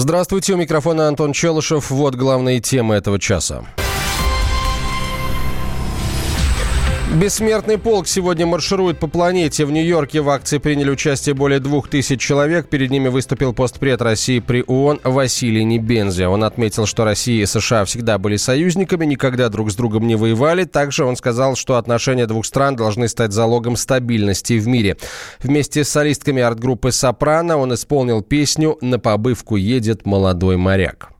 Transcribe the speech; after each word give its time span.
Здравствуйте, 0.00 0.54
у 0.54 0.56
микрофона 0.56 1.08
Антон 1.08 1.32
Челышев. 1.32 1.90
Вот 1.90 2.14
главные 2.14 2.60
темы 2.60 2.94
этого 2.94 3.18
часа. 3.18 3.64
Бессмертный 7.14 7.78
полк 7.78 8.06
сегодня 8.06 8.44
марширует 8.46 8.98
по 8.98 9.06
планете. 9.06 9.64
В 9.64 9.72
Нью-Йорке 9.72 10.20
в 10.20 10.28
акции 10.28 10.58
приняли 10.58 10.90
участие 10.90 11.34
более 11.34 11.58
двух 11.58 11.88
тысяч 11.88 12.20
человек. 12.20 12.68
Перед 12.68 12.90
ними 12.90 13.08
выступил 13.08 13.54
постпред 13.54 14.02
России 14.02 14.40
при 14.40 14.62
ООН 14.66 15.00
Василий 15.04 15.64
Небензи. 15.64 16.24
Он 16.24 16.44
отметил, 16.44 16.84
что 16.84 17.06
Россия 17.06 17.42
и 17.42 17.46
США 17.46 17.86
всегда 17.86 18.18
были 18.18 18.36
союзниками, 18.36 19.06
никогда 19.06 19.48
друг 19.48 19.70
с 19.70 19.74
другом 19.74 20.06
не 20.06 20.16
воевали. 20.16 20.64
Также 20.64 21.06
он 21.06 21.16
сказал, 21.16 21.56
что 21.56 21.76
отношения 21.76 22.26
двух 22.26 22.44
стран 22.44 22.76
должны 22.76 23.08
стать 23.08 23.32
залогом 23.32 23.76
стабильности 23.76 24.58
в 24.58 24.68
мире. 24.68 24.98
Вместе 25.42 25.84
с 25.84 25.88
солистками 25.88 26.42
арт-группы 26.42 26.92
«Сопрано» 26.92 27.56
он 27.56 27.72
исполнил 27.72 28.20
песню 28.20 28.76
«На 28.82 28.98
побывку 28.98 29.56
едет 29.56 30.04
молодой 30.04 30.58
моряк». 30.58 31.17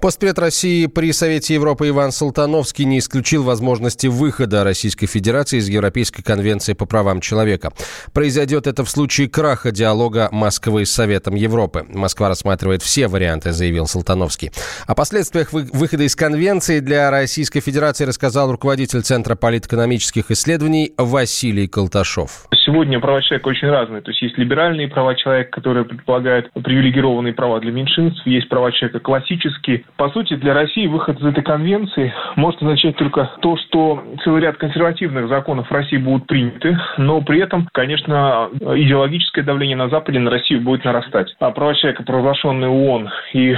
Постпред 0.00 0.38
России 0.38 0.86
при 0.86 1.12
Совете 1.12 1.54
Европы 1.54 1.88
Иван 1.88 2.12
Салтановский 2.12 2.84
не 2.84 3.00
исключил 3.00 3.42
возможности 3.42 4.06
выхода 4.06 4.62
Российской 4.62 5.06
Федерации 5.06 5.58
из 5.58 5.68
Европейской 5.68 6.22
конвенции 6.22 6.74
по 6.74 6.86
правам 6.86 7.20
человека. 7.20 7.72
Произойдет 8.14 8.68
это 8.68 8.84
в 8.84 8.90
случае 8.90 9.28
краха 9.28 9.72
диалога 9.72 10.28
Москвы 10.30 10.86
с 10.86 10.92
Советом 10.92 11.34
Европы. 11.34 11.84
Москва 11.92 12.28
рассматривает 12.28 12.82
все 12.82 13.08
варианты, 13.08 13.50
заявил 13.50 13.86
Салтановский. 13.86 14.52
О 14.86 14.94
последствиях 14.94 15.52
выхода 15.52 16.04
из 16.04 16.14
конвенции 16.14 16.78
для 16.78 17.10
Российской 17.10 17.58
Федерации 17.58 18.04
рассказал 18.04 18.52
руководитель 18.52 19.02
Центра 19.02 19.34
политэкономических 19.34 20.30
исследований 20.30 20.92
Василий 20.96 21.66
Колташов. 21.66 22.46
Сегодня 22.64 23.00
права 23.00 23.20
человека 23.22 23.48
очень 23.48 23.68
разные. 23.68 24.02
То 24.02 24.10
есть 24.12 24.22
есть 24.22 24.38
либеральные 24.38 24.86
права 24.88 25.16
человека, 25.16 25.50
которые 25.50 25.84
предполагают 25.86 26.52
привилегированные 26.52 27.32
права 27.32 27.58
для 27.60 27.72
меньшинств, 27.72 28.24
есть 28.26 28.48
права 28.48 28.70
человека 28.70 29.00
классические, 29.00 29.84
по 29.96 30.08
сути, 30.10 30.34
для 30.34 30.54
России 30.54 30.86
выход 30.86 31.18
из 31.20 31.26
этой 31.26 31.42
конвенции 31.42 32.12
может 32.36 32.62
означать 32.62 32.96
только 32.96 33.30
то, 33.40 33.56
что 33.56 34.02
целый 34.22 34.42
ряд 34.42 34.56
консервативных 34.56 35.28
законов 35.28 35.68
в 35.68 35.72
России 35.72 35.96
будут 35.96 36.26
приняты, 36.26 36.78
но 36.96 37.20
при 37.20 37.40
этом, 37.40 37.68
конечно, 37.72 38.48
идеологическое 38.52 39.44
давление 39.44 39.76
на 39.76 39.88
Западе 39.88 40.18
на 40.18 40.30
Россию 40.30 40.62
будет 40.62 40.84
нарастать. 40.84 41.34
А 41.40 41.50
права 41.50 41.74
человека, 41.74 42.02
провозглашенные 42.04 42.70
ООН, 42.70 43.10
и 43.32 43.56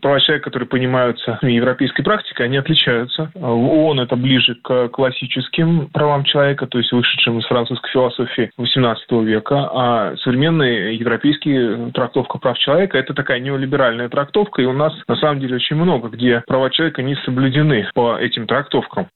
права 0.00 0.20
человека, 0.20 0.44
которые 0.44 0.68
понимаются 0.68 1.38
европейской 1.42 2.02
практикой, 2.02 2.46
они 2.46 2.56
отличаются. 2.56 3.30
В 3.34 3.46
ООН 3.46 4.00
это 4.00 4.16
ближе 4.16 4.56
к 4.62 4.88
классическим 4.88 5.88
правам 5.92 6.24
человека, 6.24 6.66
то 6.66 6.78
есть 6.78 6.92
вышедшим 6.92 7.38
из 7.38 7.46
французской 7.46 7.90
философии 7.90 8.50
XVIII 8.58 9.24
века, 9.24 9.70
а 9.72 10.16
современная 10.18 10.92
европейская 10.92 11.90
трактовка 11.92 12.38
прав 12.38 12.58
человека– 12.58 12.98
это 12.98 13.14
такая 13.14 13.40
неолиберальная 13.40 14.08
трактовка, 14.08 14.62
и 14.62 14.66
у 14.66 14.72
нас 14.72 14.92
на 15.08 15.16
самом 15.16 15.40
деле 15.40 15.58
очень 15.64 15.76
много, 15.76 16.08
где 16.08 16.42
права 16.46 16.70
человека 16.70 17.02
не 17.02 17.16
соблюдены 17.24 17.86
по 17.94 18.16
этим 18.18 18.46
трактовкам. 18.46 19.08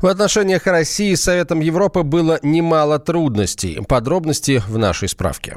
В 0.00 0.06
отношениях 0.06 0.66
России 0.66 1.14
с 1.14 1.22
Советом 1.22 1.60
Европы 1.60 2.02
было 2.02 2.38
немало 2.42 2.98
трудностей. 2.98 3.78
Подробности 3.88 4.60
в 4.66 4.78
нашей 4.78 5.08
справке. 5.08 5.56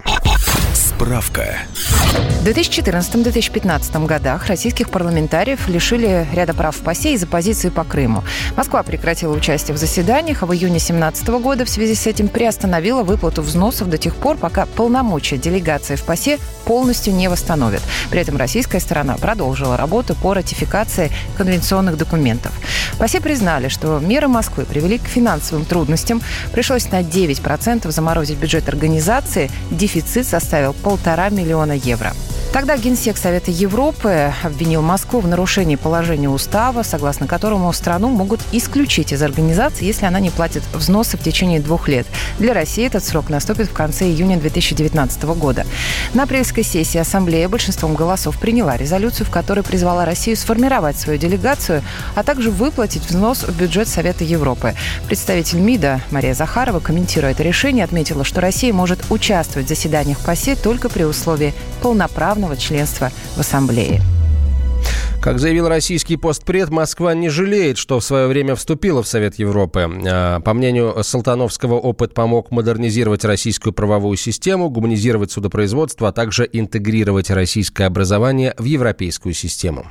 Справка. 0.95 1.57
В 2.41 2.47
2014-2015 2.47 4.05
годах 4.05 4.47
российских 4.47 4.89
парламентариев 4.89 5.67
лишили 5.67 6.25
ряда 6.31 6.53
прав 6.53 6.75
в 6.75 6.79
ПАСЕ 6.81 7.13
из-за 7.15 7.27
позиции 7.27 7.69
по 7.69 7.83
Крыму. 7.83 8.23
Москва 8.55 8.81
прекратила 8.83 9.33
участие 9.33 9.75
в 9.75 9.77
заседаниях, 9.77 10.43
а 10.43 10.45
в 10.45 10.53
июне 10.53 10.75
2017 10.75 11.27
года 11.27 11.65
в 11.65 11.69
связи 11.69 11.95
с 11.95 12.07
этим 12.07 12.29
приостановила 12.29 13.03
выплату 13.03 13.41
взносов 13.41 13.89
до 13.89 13.97
тех 13.97 14.15
пор, 14.15 14.37
пока 14.37 14.67
полномочия 14.67 15.37
делегации 15.37 15.95
в 15.95 16.03
ПАСЕ 16.03 16.37
полностью 16.65 17.13
не 17.13 17.27
восстановят. 17.27 17.81
При 18.09 18.21
этом 18.21 18.37
российская 18.37 18.79
сторона 18.79 19.17
продолжила 19.17 19.75
работу 19.75 20.15
по 20.15 20.33
ратификации 20.33 21.11
конвенционных 21.37 21.97
документов. 21.97 22.53
ПАСЕ 22.99 23.21
признали, 23.21 23.67
что 23.67 23.99
меры 23.99 24.27
Москвы 24.27 24.65
привели 24.65 24.97
к 24.97 25.07
финансовым 25.07 25.65
трудностям. 25.65 26.21
Пришлось 26.51 26.89
на 26.91 27.01
9% 27.01 27.91
заморозить 27.91 28.37
бюджет 28.37 28.69
организации. 28.69 29.51
Дефицит 29.71 30.25
составил 30.25 30.73
полтора 30.85 31.29
миллиона 31.29 31.71
евро. 31.71 32.13
Тогда 32.55 32.77
Генсек 32.77 33.17
Совета 33.17 33.51
Европы 33.51 34.31
обвинил 34.41 34.81
Москву 34.81 35.19
в 35.19 35.27
нарушении 35.27 35.75
положения 35.75 36.29
устава, 36.29 36.83
согласно 36.83 37.27
которому 37.27 37.73
страну 37.73 38.07
могут 38.07 38.39
исключить 38.53 39.11
из 39.11 39.21
организации, 39.21 39.83
если 39.83 40.05
она 40.05 40.21
не 40.21 40.29
платит 40.29 40.63
взносы 40.73 41.17
в 41.17 41.21
течение 41.21 41.59
двух 41.59 41.89
лет. 41.89 42.07
Для 42.39 42.53
России 42.53 42.85
этот 42.85 43.03
срок 43.03 43.27
наступит 43.27 43.67
в 43.67 43.73
конце 43.73 44.05
июня 44.05 44.37
2019 44.37 45.23
года. 45.23 45.65
На 46.13 46.23
апрельской 46.23 46.63
сессии 46.63 46.97
Ассамблея 46.97 47.49
большинством 47.49 47.93
голосов 47.93 48.39
приняла 48.39 48.77
резолюцию, 48.77 49.27
в 49.27 49.31
которой 49.31 49.65
призвала 49.65 50.05
Россию 50.05 50.37
сформировать 50.37 50.97
свою 50.97 51.19
делегацию, 51.19 51.83
а 52.15 52.23
также 52.23 52.51
выплатить 52.51 53.03
взнос 53.05 53.43
в 53.43 53.53
бюджет 53.53 53.89
Совета 53.89 54.23
Европы. 54.23 54.75
Представитель 55.07 55.59
МИДа 55.59 55.99
Мария 56.09 56.33
Захарова, 56.33 56.79
комментируя 56.79 57.31
это 57.31 57.43
решение, 57.43 57.83
отметила, 57.83 58.23
что 58.23 58.39
Россия 58.39 58.71
может 58.71 59.03
участвовать 59.09 59.65
в 59.65 59.69
заседаниях 59.69 60.19
ПАСЕ 60.19 60.55
только 60.55 60.87
при 60.87 61.03
условии 61.03 61.53
полноправного 61.81 62.44
полного 62.45 62.57
членства 62.57 63.11
в 63.35 63.39
Ассамблее. 63.39 64.01
Как 65.19 65.39
заявил 65.39 65.67
российский 65.67 66.17
постпред, 66.17 66.69
Москва 66.69 67.15
не 67.15 67.29
жалеет, 67.29 67.79
что 67.79 67.99
в 67.99 68.03
свое 68.03 68.27
время 68.27 68.53
вступила 68.53 69.01
в 69.01 69.07
Совет 69.07 69.39
Европы. 69.39 69.89
А, 70.07 70.39
по 70.41 70.53
мнению 70.53 71.03
Салтановского, 71.03 71.73
опыт 71.73 72.13
помог 72.13 72.51
модернизировать 72.51 73.25
российскую 73.25 73.73
правовую 73.73 74.17
систему, 74.17 74.69
гуманизировать 74.69 75.31
судопроизводство, 75.31 76.09
а 76.09 76.11
также 76.11 76.47
интегрировать 76.51 77.31
российское 77.31 77.85
образование 77.85 78.53
в 78.59 78.65
европейскую 78.65 79.33
систему. 79.33 79.87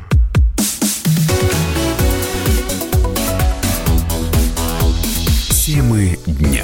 Темы 5.50 6.16
дня. 6.26 6.62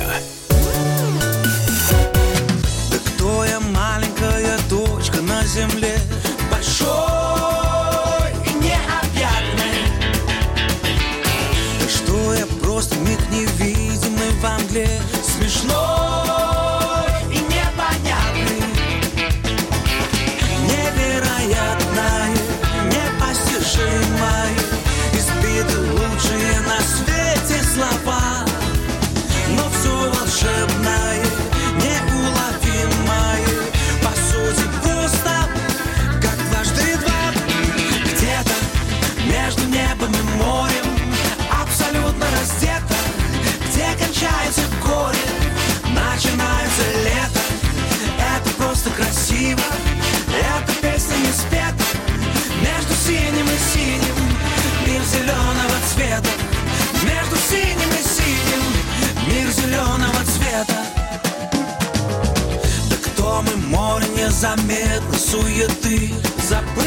Незаметно 64.40 65.18
суеты. 65.18 66.14
Забыть 66.48 66.80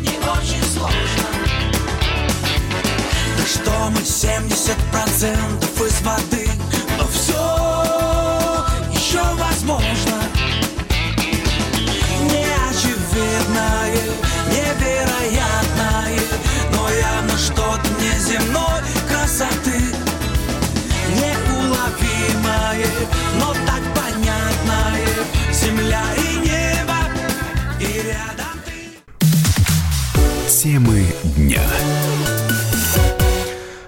не 0.00 0.16
очень 0.18 0.64
сложно. 0.72 1.28
Что 3.46 3.90
мы 3.90 4.00
70% 4.00 5.86
из 5.86 6.00
воды 6.00 6.49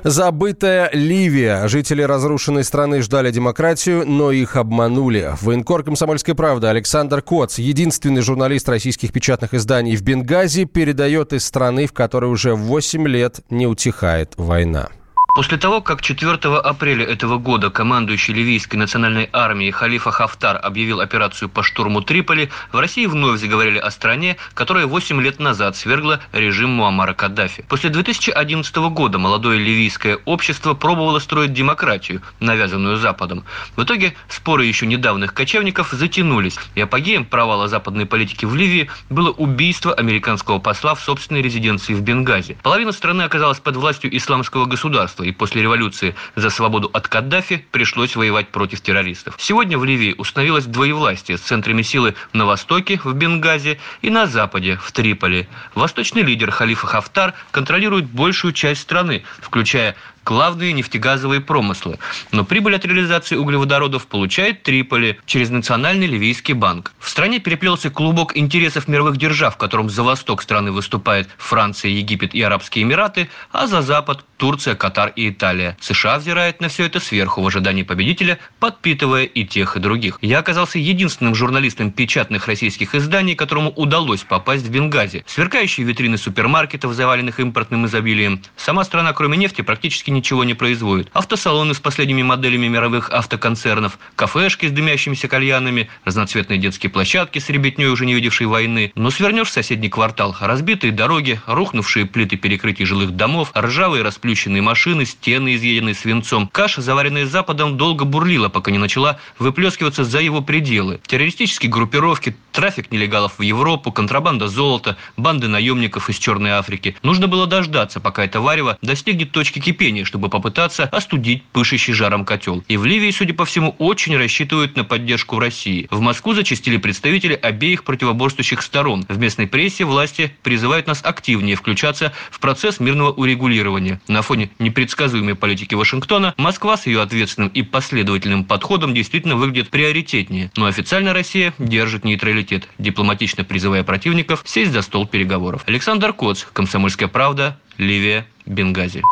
Забытая 0.05 0.91
Ливия. 0.93 1.69
Жители 1.69 2.03
разрушенной 2.03 2.65
страны 2.65 3.03
ждали 3.03 3.31
демократию, 3.31 4.05
но 4.05 4.33
их 4.33 4.57
обманули. 4.57 5.35
Военкор 5.41 5.85
«Комсомольской 5.85 6.35
правды» 6.35 6.67
Александр 6.67 7.23
Коц, 7.23 7.59
единственный 7.59 8.21
журналист 8.21 8.69
российских 8.69 9.13
печатных 9.13 9.55
изданий 9.55 9.95
в 9.95 10.03
Бенгази, 10.03 10.65
передает 10.65 11.33
из 11.33 11.45
страны, 11.45 11.87
в 11.87 11.93
которой 11.93 12.31
уже 12.33 12.55
8 12.57 13.07
лет 13.07 13.41
не 13.49 13.69
утихает 13.69 14.33
война. 14.37 14.89
После 15.35 15.57
того, 15.57 15.81
как 15.81 16.03
4 16.03 16.35
апреля 16.59 17.07
этого 17.07 17.39
года 17.39 17.71
командующий 17.71 18.35
ливийской 18.35 18.77
национальной 18.77 19.31
армией 19.33 19.71
Халифа 19.71 20.11
Хафтар 20.11 20.61
объявил 20.63 21.01
операцию 21.01 21.49
по 21.49 21.63
штурму 21.63 22.03
Триполи, 22.03 22.51
в 22.71 22.79
России 22.79 23.07
вновь 23.07 23.41
заговорили 23.41 23.79
о 23.79 23.91
стране, 23.91 24.37
которая 24.53 24.87
8 24.87 25.23
лет 25.23 25.41
назад 25.41 25.75
свергла 25.75 26.21
режим 26.33 26.73
Муаммара 26.73 27.15
Каддафи. 27.15 27.65
После 27.67 27.89
2011 27.89 28.77
года 28.91 29.19
молодое 29.19 29.59
ливийское 29.59 30.19
общество 30.27 30.75
пробовало 30.75 31.19
строить 31.19 31.55
демократию, 31.55 32.21
навязанную 32.41 32.99
Западом. 32.99 33.47
В 33.75 33.85
итоге 33.85 34.15
споры 34.29 34.67
еще 34.67 34.85
недавних 34.85 35.33
кочевников 35.33 35.93
затянулись, 35.93 36.59
и 36.75 36.83
апогеем 36.83 37.25
провала 37.25 37.69
западной 37.69 38.05
политики 38.05 38.45
в 38.45 38.55
Ливии 38.55 38.91
было 39.09 39.31
убийство 39.31 39.95
американского 39.95 40.59
посла 40.59 40.95
в 40.95 41.01
собственной 41.01 41.41
резиденции 41.41 41.95
в 41.95 42.03
Бенгази. 42.03 42.59
Половина 42.63 42.93
страны 42.93 43.23
оказалась 43.23 43.61
под 43.61 43.77
властью 43.77 44.15
исламского 44.15 44.67
государства, 44.67 45.22
государства, 45.23 45.25
и 45.25 45.33
после 45.33 45.63
революции 45.63 46.15
за 46.37 46.51
свободу 46.51 46.91
от 46.93 47.09
Каддафи 47.09 47.65
пришлось 47.71 48.17
воевать 48.17 48.49
против 48.49 48.81
террористов. 48.81 49.35
Сегодня 49.39 49.79
в 49.79 49.85
Ливии 49.85 50.15
установилось 50.19 50.67
двоевластие 50.67 51.39
с 51.39 51.41
центрами 51.41 51.83
силы 51.83 52.15
на 52.33 52.47
востоке, 52.47 53.01
в 53.05 53.15
Бенгази, 53.15 53.79
и 54.03 54.11
на 54.11 54.27
западе, 54.27 54.77
в 54.77 54.93
Триполи. 54.93 55.49
Восточный 55.75 56.23
лидер 56.23 56.51
Халифа 56.51 56.87
Хафтар 56.87 57.35
контролирует 57.51 58.07
большую 58.07 58.53
часть 58.53 58.83
страны, 58.83 59.23
включая 59.41 59.95
главные 60.25 60.73
нефтегазовые 60.73 61.41
промыслы. 61.41 61.99
Но 62.31 62.45
прибыль 62.45 62.77
от 62.77 62.85
реализации 62.85 63.37
углеводородов 63.37 64.07
получает 64.07 64.63
Триполи 64.63 65.19
через 65.27 65.51
Национальный 65.51 66.07
ливийский 66.07 66.53
банк. 66.53 66.93
В 66.99 67.09
стране 67.09 67.39
переплелся 67.39 67.91
клубок 67.91 68.37
интересов 68.37 68.89
мировых 68.89 69.17
держав, 69.17 69.55
в 69.55 69.59
котором 69.59 69.91
за 69.91 70.03
восток 70.03 70.43
страны 70.43 70.73
выступают 70.73 71.29
Франция, 71.39 71.91
Египет 71.91 72.35
и 72.35 72.43
Арабские 72.43 72.85
Эмираты, 72.85 73.29
а 73.51 73.67
за 73.67 73.83
запад– 73.83 74.25
Турция, 74.37 74.75
Катар 74.75 75.13
и 75.15 75.29
Италия. 75.29 75.77
США 75.81 76.19
взирает 76.19 76.61
на 76.61 76.69
все 76.69 76.85
это 76.87 76.99
сверху 76.99 77.43
в 77.43 77.47
ожидании 77.47 77.85
победителя, 77.85 78.39
подпитывая 78.59 79.25
и 79.25 79.45
тех, 79.45 79.77
и 79.77 79.81
других. 79.81 80.19
Я 80.21 80.41
оказался 80.41 80.79
единственным 80.79 81.35
журналистом 81.35 81.93
печатных 81.93 82.49
российских 82.49 82.95
изданий, 82.95 83.35
которому 83.35 83.71
удалось 83.71 84.23
попасть 84.23 84.67
в 84.67 84.71
Бенгази. 84.71 85.25
Сверкающие 85.27 85.87
витрины 85.87 86.19
супермаркетов, 86.19 86.93
заваленных 86.93 87.39
импортным 87.39 87.87
изобилием. 87.87 88.43
Сама 88.57 88.85
страна, 88.85 89.13
кроме 89.13 89.37
нефти, 89.37 89.63
практически 89.63 90.11
ничего 90.13 90.45
не 90.45 90.55
производит. 90.55 91.09
Автосалоны 91.13 91.75
с 91.75 91.81
последними 91.81 92.23
моделями 92.23 92.69
мировых 92.69 93.11
автоконцернов, 93.11 93.99
кафешки 94.17 94.67
с 94.67 94.71
дымящимися 94.71 95.29
кальянами, 95.29 95.89
разноцветные 96.05 96.59
детские 96.59 96.91
площадки 96.91 97.39
с 97.39 97.49
ребятней, 97.49 97.87
уже 97.87 98.07
не 98.07 98.15
видевшей 98.15 98.47
войны. 98.47 98.93
Но 98.95 99.11
свернешь 99.11 99.49
в 99.49 99.53
соседний 99.53 99.89
квартал, 99.89 100.37
разбитые 100.41 100.93
дороги, 100.93 101.41
рухнувшие 101.47 102.07
плиты 102.07 102.37
перекрытий 102.37 102.85
жилых 102.85 103.17
домов, 103.17 103.53
ржавые 103.57 104.03
расплющенные 104.03 104.63
машины, 104.63 105.05
стены, 105.05 105.55
изъеденные 105.57 105.95
свинцом. 105.95 106.49
Каша, 106.53 106.83
заваренная 106.83 107.27
Западом, 107.27 107.77
долго 107.77 108.05
бурлила, 108.05 108.49
пока 108.49 108.71
не 108.71 108.79
начала 108.79 109.19
выплескиваться 109.39 110.05
за 110.05 110.21
его 110.21 110.41
пределы. 110.41 111.01
Террористические 111.07 111.71
группировки, 111.71 112.37
трафик 112.53 112.91
нелегалов 112.93 113.39
в 113.39 113.43
Европу, 113.43 113.93
контрабанда 113.93 114.49
золота, 114.49 114.97
банды 115.17 115.49
наемников 115.49 116.11
из 116.11 116.19
Черной 116.19 116.51
Африки. 116.51 116.97
Нужно 117.03 117.29
было 117.29 117.47
дождаться, 117.47 118.01
пока 118.01 118.25
это 118.25 118.41
варево 118.41 118.79
достигнет 118.83 119.33
точки 119.33 119.59
кипения, 119.59 120.02
Германии, 120.03 120.05
чтобы 120.05 120.29
попытаться 120.29 120.85
остудить 120.85 121.43
пышущий 121.53 121.95
жаром 121.95 122.25
котел. 122.25 122.63
И 122.69 122.77
в 122.77 122.85
Ливии, 122.85 123.11
судя 123.11 123.35
по 123.35 123.45
всему, 123.45 123.75
очень 123.79 124.17
рассчитывают 124.17 124.77
на 124.77 124.85
поддержку 124.85 125.39
России. 125.39 125.87
В 125.91 126.01
Москву 126.01 126.35
зачастили 126.35 126.77
представители 126.77 127.35
обеих 127.35 127.85
противоборствующих 127.85 128.63
сторон. 128.63 129.05
В 129.09 129.19
местной 129.19 129.47
прессе 129.47 129.85
власти 129.85 130.31
призывают 130.43 130.87
нас 130.87 131.01
активнее 131.05 131.57
включаться 131.57 132.13
в 132.31 132.41
процесс 132.41 132.81
мирного 132.81 133.13
урегулирования. 133.13 134.01
На 134.09 134.23
фоне 134.23 134.51
непредсказуемой 134.59 135.35
политики 135.35 135.75
Вашингтона 135.75 136.35
Москва 136.37 136.77
с 136.77 136.87
ее 136.87 137.01
ответственным 137.01 137.49
и 137.49 137.63
последовательным 137.63 138.45
подходом 138.45 138.95
действительно 138.95 139.37
выглядит 139.37 139.71
приоритетнее. 139.71 140.51
Но 140.57 140.67
официально 140.67 141.13
Россия 141.13 141.55
держит 141.59 142.05
нейтралитет, 142.05 142.69
дипломатично 142.79 143.45
призывая 143.45 143.83
противников 143.85 144.43
сесть 144.45 144.73
за 144.73 144.83
стол 144.83 145.07
переговоров. 145.07 145.63
Александр 145.67 146.13
Коц, 146.13 146.45
Комсомольская 146.53 147.09
правда, 147.09 147.59
Ливия, 147.79 148.27
Бенгази. 148.47 149.03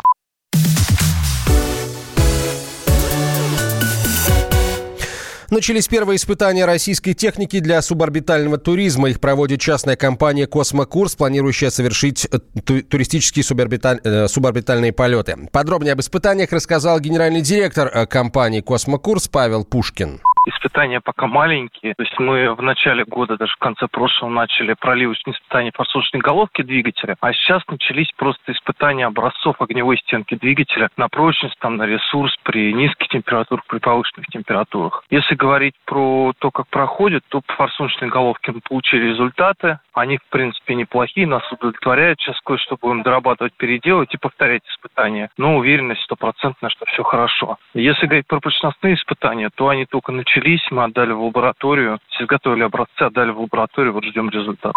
Начались 5.61 5.87
первые 5.87 6.15
испытания 6.15 6.65
российской 6.65 7.13
техники 7.13 7.59
для 7.59 7.83
суборбитального 7.83 8.57
туризма. 8.57 9.11
Их 9.11 9.19
проводит 9.19 9.61
частная 9.61 9.95
компания 9.95 10.47
«Космокурс», 10.47 11.13
планирующая 11.13 11.69
совершить 11.69 12.27
э, 12.31 12.39
туристические 12.81 13.43
суборбиталь... 13.43 13.99
Э, 14.03 14.27
суборбитальные 14.27 14.91
полеты. 14.91 15.37
Подробнее 15.51 15.93
об 15.93 15.99
испытаниях 15.99 16.51
рассказал 16.51 16.99
генеральный 16.99 17.41
директор 17.41 17.91
э, 17.93 18.07
компании 18.07 18.61
«Космокурс» 18.61 19.27
Павел 19.27 19.63
Пушкин. 19.63 20.19
Испытания 20.47 21.01
пока 21.01 21.27
маленькие. 21.27 21.93
То 21.93 22.03
есть 22.03 22.17
мы 22.19 22.53
в 22.55 22.61
начале 22.63 23.05
года, 23.05 23.37
даже 23.37 23.53
в 23.53 23.57
конце 23.57 23.87
прошлого, 23.87 24.31
начали 24.31 24.73
проливочные 24.73 25.35
испытания 25.35 25.71
форсуночной 25.73 26.19
головки 26.19 26.63
двигателя, 26.63 27.15
а 27.21 27.31
сейчас 27.33 27.61
начались 27.67 28.11
просто 28.13 28.51
испытания 28.51 29.05
образцов 29.05 29.61
огневой 29.61 29.97
стенки 29.99 30.35
двигателя 30.35 30.89
на 30.97 31.09
прочность, 31.09 31.57
там, 31.59 31.77
на 31.77 31.85
ресурс 31.85 32.35
при 32.43 32.73
низких 32.73 33.07
температурах, 33.09 33.65
при 33.67 33.77
повышенных 33.77 34.27
температурах. 34.27 35.03
Если 35.11 35.35
говорить 35.35 35.75
про 35.85 36.33
то, 36.39 36.49
как 36.49 36.67
проходит, 36.67 37.23
то 37.29 37.41
по 37.41 37.53
форсуночной 37.53 38.09
головке 38.09 38.51
мы 38.51 38.61
получили 38.61 39.09
результаты. 39.09 39.79
Они, 39.93 40.17
в 40.17 40.23
принципе, 40.29 40.73
неплохие, 40.73 41.27
нас 41.27 41.43
удовлетворяют. 41.51 42.19
Сейчас 42.19 42.39
кое-что 42.41 42.77
будем 42.81 43.03
дорабатывать, 43.03 43.53
переделать 43.53 44.13
и 44.13 44.17
повторять 44.17 44.63
испытания. 44.67 45.29
Но 45.37 45.57
уверенность 45.57 46.01
стопроцентная, 46.01 46.69
что 46.69 46.85
все 46.85 47.03
хорошо. 47.03 47.57
Если 47.73 48.07
говорить 48.07 48.27
про 48.27 48.39
прочностные 48.39 48.95
испытания, 48.95 49.49
то 49.53 49.67
они 49.67 49.85
только 49.85 50.11
начались, 50.31 50.61
мы 50.71 50.83
отдали 50.83 51.11
в 51.11 51.23
лабораторию, 51.23 51.99
изготовили 52.19 52.63
образцы, 52.63 53.01
отдали 53.01 53.31
в 53.31 53.39
лабораторию, 53.39 53.93
вот 53.93 54.03
ждем 54.03 54.29
результат. 54.29 54.73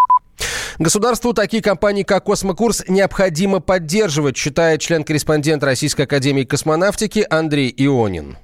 Государству 0.79 1.33
такие 1.33 1.63
компании, 1.63 2.03
как 2.03 2.25
«Космокурс», 2.25 2.85
необходимо 2.89 3.61
поддерживать, 3.61 4.37
считает 4.37 4.81
член-корреспондент 4.81 5.63
Российской 5.63 6.03
Академии 6.03 6.45
космонавтики 6.45 7.25
Андрей 7.31 7.73
Ионин. 7.77 8.37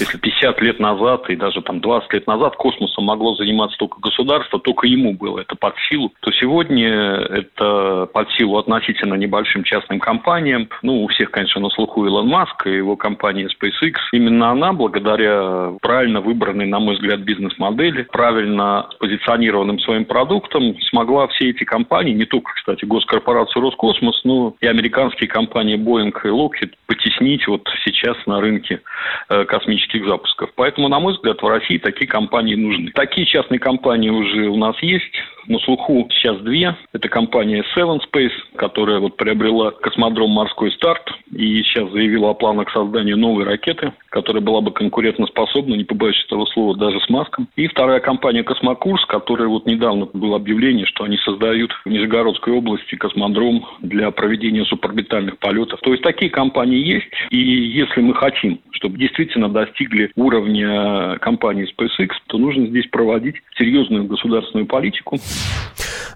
Если 0.00 0.16
50 0.16 0.62
лет 0.62 0.80
назад 0.80 1.28
и 1.28 1.36
даже 1.36 1.60
там 1.60 1.80
20 1.80 2.10
лет 2.14 2.26
назад 2.26 2.56
космосом 2.56 3.04
могло 3.04 3.34
заниматься 3.34 3.76
только 3.76 4.00
государство, 4.00 4.58
только 4.58 4.86
ему 4.86 5.12
было 5.12 5.40
это 5.40 5.56
под 5.56 5.74
силу, 5.90 6.10
то 6.20 6.32
сегодня 6.32 6.88
это 6.88 8.08
под 8.10 8.30
силу 8.32 8.56
относительно 8.56 9.14
небольшим 9.14 9.62
частным 9.62 10.00
компаниям. 10.00 10.70
Ну, 10.80 11.04
у 11.04 11.08
всех, 11.08 11.30
конечно, 11.30 11.60
на 11.60 11.68
слуху 11.68 12.06
Илон 12.06 12.28
Маск 12.28 12.66
и 12.66 12.76
его 12.76 12.96
компания 12.96 13.48
SpaceX. 13.48 13.96
Именно 14.12 14.50
она, 14.50 14.72
благодаря 14.72 15.74
правильно 15.82 16.22
выбранной, 16.22 16.66
на 16.66 16.80
мой 16.80 16.94
взгляд, 16.94 17.20
бизнес-модели, 17.20 18.04
правильно 18.10 18.88
позиционированным 19.00 19.80
своим 19.80 20.06
продуктом, 20.06 20.80
смогла 20.88 21.28
все 21.28 21.50
эти 21.50 21.64
компании, 21.64 22.14
не 22.14 22.24
только, 22.24 22.52
кстати, 22.54 22.86
госкорпорацию 22.86 23.60
Роскосмос, 23.60 24.22
но 24.24 24.54
и 24.62 24.66
американские 24.66 25.28
компании 25.28 25.76
Boeing 25.76 26.14
и 26.24 26.28
Lockheed 26.28 26.72
потеснить 26.86 27.46
вот 27.48 27.68
сейчас 27.84 28.16
на 28.26 28.40
рынке 28.40 28.80
э, 29.28 29.44
космических 29.44 29.89
космических 29.90 30.06
запусков. 30.06 30.50
Поэтому, 30.56 30.88
на 30.88 31.00
мой 31.00 31.14
взгляд, 31.14 31.42
в 31.42 31.46
России 31.46 31.78
такие 31.78 32.06
компании 32.06 32.54
нужны. 32.54 32.90
Такие 32.92 33.26
частные 33.26 33.58
компании 33.58 34.10
уже 34.10 34.48
у 34.48 34.56
нас 34.56 34.76
есть. 34.82 35.14
На 35.46 35.58
слуху 35.60 36.08
сейчас 36.10 36.38
две. 36.40 36.76
Это 36.92 37.08
компания 37.08 37.64
Seven 37.76 38.00
Space, 38.00 38.32
которая 38.56 39.00
вот 39.00 39.16
приобрела 39.16 39.70
космодром 39.70 40.30
«Морской 40.30 40.70
старт» 40.72 41.02
и 41.32 41.62
сейчас 41.62 41.90
заявила 41.90 42.30
о 42.30 42.34
планах 42.34 42.70
создания 42.72 43.16
новой 43.16 43.44
ракеты, 43.44 43.92
которая 44.10 44.42
была 44.42 44.60
бы 44.60 44.72
конкурентоспособна, 44.72 45.74
не 45.74 45.84
побоюсь 45.84 46.22
этого 46.26 46.44
слова, 46.46 46.76
даже 46.76 47.00
с 47.00 47.08
Маском. 47.08 47.48
И 47.56 47.66
вторая 47.68 48.00
компания 48.00 48.42
«Космокурс», 48.42 49.04
которая 49.06 49.48
вот 49.48 49.66
недавно 49.66 50.06
было 50.12 50.36
объявление, 50.36 50.86
что 50.86 51.04
они 51.04 51.16
создают 51.18 51.72
в 51.84 51.88
Нижегородской 51.88 52.52
области 52.52 52.94
космодром 52.96 53.66
для 53.80 54.10
проведения 54.10 54.64
суборбитальных 54.64 55.38
полетов. 55.38 55.80
То 55.80 55.92
есть 55.92 56.02
такие 56.02 56.30
компании 56.30 56.84
есть. 56.84 57.06
И 57.30 57.38
если 57.38 58.00
мы 58.00 58.14
хотим, 58.14 58.60
чтобы 58.72 58.98
действительно 58.98 59.48
достигли 59.48 60.10
уровня 60.16 61.18
компании 61.20 61.68
SpaceX, 61.76 62.10
то 62.26 62.38
нужно 62.38 62.66
здесь 62.66 62.86
проводить 62.86 63.36
серьезную 63.56 64.04
государственную 64.04 64.66
политику. 64.66 65.18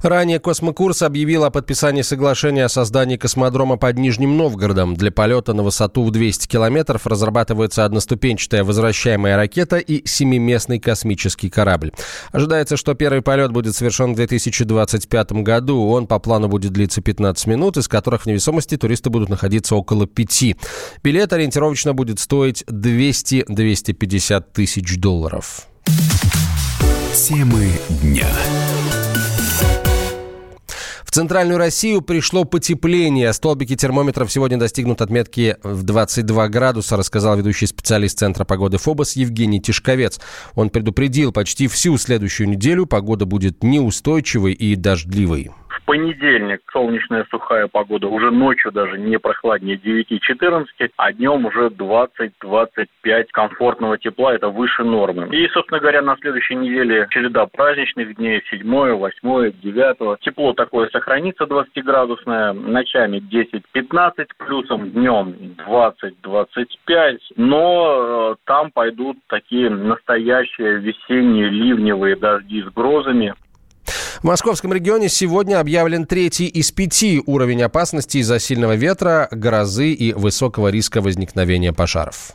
Ранее 0.05 0.39
Космокурс 0.39 1.01
объявил 1.01 1.45
о 1.45 1.51
подписании 1.51 2.03
соглашения 2.03 2.67
о 2.67 2.69
создании 2.69 3.17
космодрома 3.17 3.79
под 3.79 3.97
Нижним 3.97 4.37
Новгородом. 4.37 4.97
Для 4.97 5.11
полета 5.11 5.55
на 5.55 5.63
высоту 5.63 6.05
в 6.05 6.11
200 6.11 6.47
километров 6.47 7.07
разрабатывается 7.07 7.87
одноступенчатая 7.87 8.65
возвращаемая 8.65 9.37
ракета 9.37 9.79
и 9.79 10.07
семиместный 10.07 10.79
космический 10.79 11.49
корабль. 11.49 11.91
Ожидается, 12.33 12.77
что 12.77 12.93
первый 12.93 13.23
полет 13.23 13.51
будет 13.51 13.75
совершен 13.75 14.13
в 14.13 14.17
2025 14.17 15.33
году. 15.43 15.89
Он 15.89 16.07
по 16.07 16.19
плану 16.19 16.49
будет 16.49 16.73
длиться 16.73 17.01
15 17.01 17.47
минут, 17.47 17.79
из 17.79 17.89
которых 17.89 18.25
в 18.25 18.27
невесомости 18.27 18.77
туристы 18.77 19.09
будут 19.09 19.31
находиться 19.31 19.75
около 19.75 20.07
5. 20.07 20.45
Билет 21.03 21.33
ориентировочно 21.33 21.95
будет 21.95 22.21
стоить 22.21 22.63
200-250 22.65 24.45
тысяч 24.53 24.99
долларов. 24.99 25.67
Темы 27.15 27.71
дня. 28.03 28.27
центральную 31.15 31.59
Россию 31.59 32.03
пришло 32.03 32.43
потепление. 32.45 33.33
Столбики 33.33 33.77
термометров 33.77 34.33
сегодня 34.33 34.59
достигнут 34.59 35.01
отметки 35.01 35.57
в 35.63 35.85
22 35.85 36.49
градуса, 36.49 36.97
рассказал 36.97 37.37
ведущий 37.37 37.67
специалист 37.67 38.19
Центра 38.19 38.45
погоды 38.45 38.79
ФОБОС 38.79 39.15
Евгений 39.15 39.61
Тишковец. 39.61 40.19
Он 40.57 40.71
предупредил, 40.71 41.31
почти 41.31 41.69
всю 41.69 41.99
следующую 41.99 42.49
неделю 42.49 42.85
погода 42.85 43.27
будет 43.27 43.63
неустойчивой 43.63 44.53
и 44.53 44.75
дождливой 44.75 45.53
понедельник 45.85 46.63
солнечная 46.73 47.27
сухая 47.31 47.69
погода, 47.69 48.09
уже 48.09 48.31
ночью 48.31 48.73
даже 48.73 48.99
не 48.99 49.19
прохладнее 49.19 49.77
9-14, 49.77 50.67
а 50.97 51.13
днем 51.13 51.47
уже 51.47 51.69
20-25 51.69 52.87
комфортного 53.33 53.99
тепла, 53.99 54.35
это 54.35 54.49
выше 54.49 54.85
нормы. 54.85 55.29
И, 55.35 55.49
собственно 55.49 55.81
говоря, 55.81 56.03
на 56.03 56.17
следующей 56.17 56.55
неделе 56.57 57.07
череда 57.11 57.47
праздничных 57.47 58.17
дней, 58.17 58.43
7, 58.51 58.93
8, 58.93 59.53
9. 59.63 60.21
Тепло 60.21 60.53
такое 60.53 60.89
сохранится 60.89 61.45
20-градусное, 61.45 62.53
ночами 62.53 63.23
10-15, 63.75 64.27
плюсом 64.39 64.91
днем 64.91 65.35
20-25, 65.67 67.19
но 67.37 68.33
э, 68.33 68.37
там 68.45 68.71
пойдут 68.71 69.19
такие 69.29 69.71
настоящие 69.71 70.79
весенние 70.79 71.49
ливневые 71.49 72.17
дожди 72.17 72.63
с 72.63 72.67
грозами. 72.73 73.35
В 74.25 74.27
московском 74.27 74.73
регионе 74.73 75.11
сегодня 75.11 75.61
объявлен 75.61 76.07
третий 76.07 76.47
из 76.47 76.73
пяти 76.73 77.23
уровень 77.27 77.61
опасности 77.61 78.17
из-за 78.17 78.39
сильного 78.39 78.75
ветра, 78.75 79.29
грозы 79.31 79.93
и 79.93 80.15
высокого 80.15 80.69
риска 80.69 81.03
возникновения 81.03 81.75
пожаров. 81.75 82.35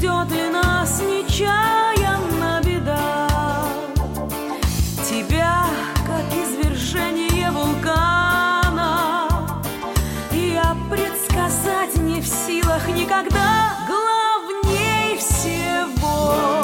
ждет 0.00 0.32
ли 0.32 0.48
нас 0.48 1.02
нечаянно 1.02 2.62
беда? 2.64 3.28
Тебя, 5.06 5.66
как 6.06 6.24
извержение 6.32 7.50
вулкана, 7.50 9.28
Я 10.32 10.74
предсказать 10.90 11.96
не 11.96 12.22
в 12.22 12.26
силах 12.26 12.88
никогда. 12.88 13.76
Главней 13.86 15.18
всего 15.18 16.62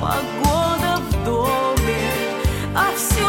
погода 0.00 1.02
в 1.10 1.24
доме, 1.24 2.00
а 2.74 2.86
все 2.96 3.28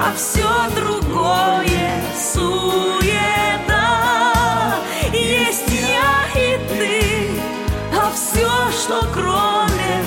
а 0.00 0.14
все 0.14 0.48
другое 0.76 2.02
суета. 2.16 2.46
Есть 5.12 5.68
я 5.70 6.28
и 6.40 6.58
ты, 6.68 7.30
а 7.92 8.10
все, 8.12 8.48
что 8.70 9.04
кроме, 9.12 10.04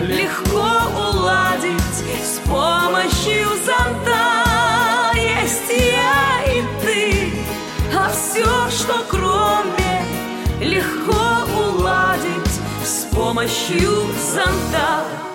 легко 0.00 0.70
уладить 0.96 1.98
с 2.22 2.38
помощью 2.48 3.48
зонта. 3.66 5.12
Есть 5.14 5.70
я 5.70 6.44
и 6.52 6.62
ты, 6.84 7.32
а 7.96 8.10
все, 8.10 8.70
что 8.70 9.04
кроме, 9.08 10.04
легко 10.60 11.22
уладить 11.58 12.60
с 12.84 13.04
помощью 13.12 13.90
зонта. 14.32 15.31